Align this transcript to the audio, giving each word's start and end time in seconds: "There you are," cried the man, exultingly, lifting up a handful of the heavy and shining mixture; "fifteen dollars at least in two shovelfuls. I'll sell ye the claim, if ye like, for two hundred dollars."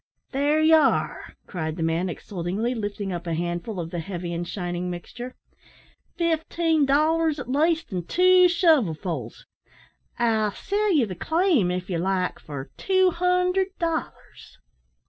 "There 0.31 0.59
you 0.59 0.77
are," 0.77 1.35
cried 1.45 1.75
the 1.75 1.83
man, 1.83 2.09
exultingly, 2.09 2.73
lifting 2.73 3.13
up 3.13 3.27
a 3.27 3.35
handful 3.35 3.79
of 3.79 3.91
the 3.91 3.99
heavy 3.99 4.33
and 4.33 4.47
shining 4.47 4.89
mixture; 4.89 5.35
"fifteen 6.17 6.87
dollars 6.87 7.37
at 7.39 7.47
least 7.51 7.91
in 7.93 8.05
two 8.07 8.47
shovelfuls. 8.49 9.45
I'll 10.17 10.53
sell 10.53 10.91
ye 10.91 11.03
the 11.05 11.13
claim, 11.13 11.69
if 11.69 11.87
ye 11.87 11.99
like, 11.99 12.39
for 12.39 12.71
two 12.77 13.11
hundred 13.11 13.77
dollars." 13.77 14.57